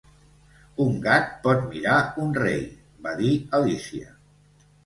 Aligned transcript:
"Un 0.85 0.95
gat 1.03 1.29
pot 1.43 1.61
mirar 1.73 1.99
un 2.25 2.33
rei," 2.39 2.65
va 3.07 3.15
dir 3.23 3.33
Alícia. 3.59 4.19